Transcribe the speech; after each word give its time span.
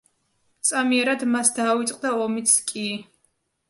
წამიერად 0.69 1.27
მას 1.35 1.53
დაავიწყდა 1.61 2.17
ომიც 2.27 2.59
კი. 2.75 2.91